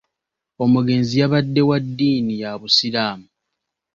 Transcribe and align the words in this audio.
Omugenzi 0.63 1.13
yabadde 1.21 1.61
wa 1.69 1.77
dddiini 1.83 2.33
ya 2.41 2.51
busiraamu. 2.61 3.27